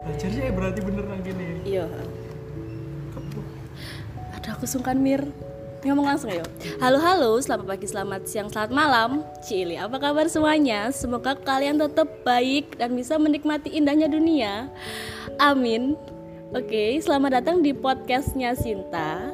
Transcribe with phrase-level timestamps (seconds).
[0.00, 1.60] Jadi saya berarti bener nang gini.
[1.60, 1.84] Iya.
[4.32, 5.28] Aduh aku sungkan Mir.
[5.84, 6.44] Ngomong langsung ya.
[6.80, 9.10] Halo halo, selamat pagi, selamat siang, selamat malam.
[9.44, 10.88] Cili, apa kabar semuanya?
[10.92, 14.68] Semoga kalian tetap baik dan bisa menikmati indahnya dunia.
[15.40, 15.96] Amin.
[16.52, 19.32] Oke, selamat datang di podcastnya Sinta.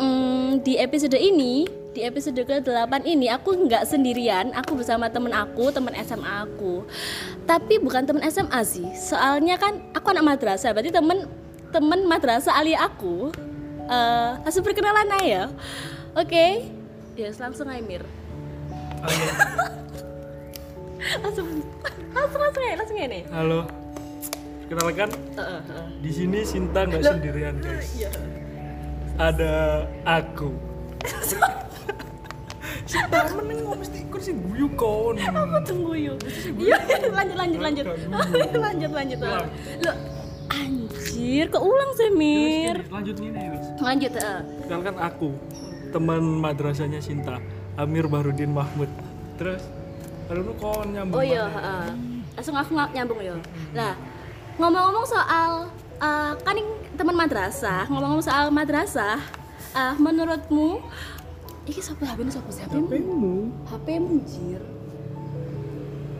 [0.00, 5.74] Hmm, di episode ini, di episode ke-8 ini aku nggak sendirian, aku bersama temen aku,
[5.74, 6.86] temen SMA aku.
[7.50, 11.26] Tapi bukan temen SMA sih, soalnya kan aku anak madrasah, berarti temen
[11.74, 13.34] temen madrasah alia aku.
[13.90, 15.44] Eh, langsung perkenalan aja ya.
[16.14, 16.70] Oke.
[17.18, 18.06] Ya, langsung aja Mir.
[19.02, 19.32] Oh, iya.
[21.26, 21.46] Langsung
[22.14, 23.24] langsung langsung aja, langsung nih.
[23.34, 23.60] Halo.
[24.70, 25.86] Kenalkan, Heeh, heeh.
[25.98, 27.90] di sini Sinta nggak sendirian guys.
[27.98, 28.10] Iya.
[29.18, 30.54] Ada aku.
[32.84, 35.14] Sinta meneng kok mesti ikut sih guyu kon.
[35.18, 36.18] Aku tunggu yuk.
[36.56, 36.76] Iya,
[37.10, 37.84] lanjut lanjut lanjut.
[38.56, 39.18] lanjut lanjut.
[39.86, 39.92] Lo
[40.50, 42.76] anjir, kok ulang sih Mir?
[42.90, 43.66] Lanjut nih wis.
[43.78, 44.40] Lanjut, heeh.
[44.66, 45.30] Kenalkan aku,
[45.94, 47.38] teman madrasahnya Sinta,
[47.78, 48.90] Amir Bahrudin Mahmud.
[49.38, 49.62] Terus,
[50.26, 51.16] lalu lu kon nyambung.
[51.16, 51.46] Oh iya.
[52.34, 53.38] Langsung aku ng- nyambung ya.
[53.72, 53.94] Nah,
[54.58, 59.20] ngomong-ngomong soal eh, kan ini teman madrasah, ngomong-ngomong soal madrasah,
[59.72, 60.82] eh, menurutmu
[61.70, 62.86] iki sapa HP ini sapa sih HP-mu?
[62.86, 63.34] HP-mu.
[63.64, 64.62] HP-mu jir.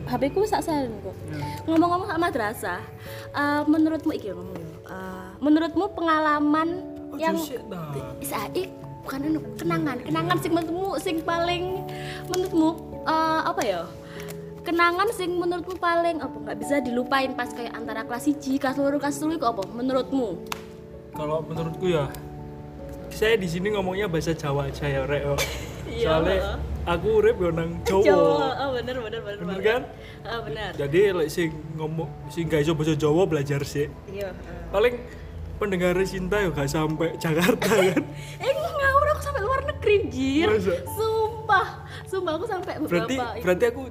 [0.07, 1.15] HP ku sak silent kok.
[1.29, 1.39] Ya.
[1.63, 2.81] Ngomong-ngomong soal madrasah,
[3.31, 4.69] eh, menurutmu iki ngomong ya.
[4.87, 6.69] eh, menurutmu pengalaman
[7.11, 7.91] Oh, yang jose dah.
[8.23, 8.71] saik
[9.03, 11.83] bukan anu, kenangan kenangan sing menurutmu sing paling
[12.25, 12.69] menurutmu
[13.03, 13.81] eh, apa ya
[14.61, 18.95] kenangan sing menurutmu paling apa nggak bisa dilupain pas kayak antara kelas 1 kelas 2
[18.95, 20.39] kelas 3 itu apa menurutmu
[21.11, 22.07] Kalau menurutku ya,
[23.11, 25.23] saya di sini ngomongnya bahasa Jawa aja ya, Rek.
[25.23, 25.35] yo.
[25.91, 26.57] Iya, Soalnya heeh.
[26.87, 27.99] aku urip yo nang Jawa.
[28.01, 29.81] Jawa oh, bener bener bener Bener kan?
[30.23, 33.91] Ah, bener Jadi lek sing ngomong sing gak iso bahasa Jawa belajar sih.
[34.07, 34.31] iya
[34.71, 34.95] Paling
[35.57, 38.03] pendengar Sinta yo gak sampai Jakarta kan.
[38.39, 40.49] eh ngawur aku sampai luar negeri jir
[40.89, 41.67] sumpah
[42.03, 43.81] sumpah aku sampai Berarti beberapa berarti aku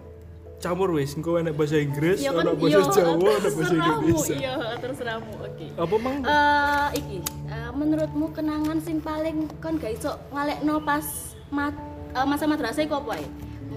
[0.61, 4.35] campur wis, engko enak bahasa Inggris, Iya kan, bahasa iya, Jawa, enak bahasa Indonesia.
[4.37, 6.17] iya terserahmu oke Apa mang?
[6.21, 11.07] Eh, iki eh, menurutmu kenangan sing paling kon gak iso ngalekno pas
[11.49, 11.73] mat,
[12.13, 13.29] eh, masa madrasah iku apa ya?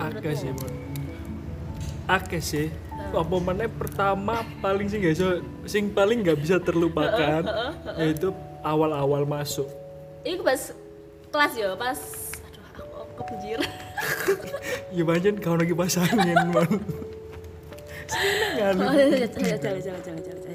[0.03, 0.71] Akeh sih, Mon.
[2.05, 2.67] Akeh sih.
[3.13, 7.47] Apa mana pertama paling sing gak iso sing paling nggak bisa terlupakan
[7.95, 9.71] yaitu awal-awal masuk.
[10.27, 10.75] Iku pas
[11.31, 11.99] kelas ya, pas
[12.43, 12.83] aduh aku,
[13.23, 13.33] aku
[14.93, 16.69] Ya banyak kau lagi pasangin, man.
[18.53, 18.75] Kan?
[18.77, 20.21] Oh, jangan jangan jangan jangan.
[20.21, 20.52] jangan.